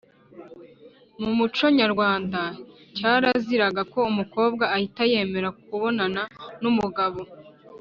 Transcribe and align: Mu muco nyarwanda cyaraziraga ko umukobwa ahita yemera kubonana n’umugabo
Mu 1.21 1.29
muco 1.37 1.65
nyarwanda 1.79 2.41
cyaraziraga 2.97 3.81
ko 3.93 3.99
umukobwa 4.11 4.63
ahita 4.75 5.01
yemera 5.11 5.49
kubonana 5.65 6.21
n’umugabo 6.61 7.21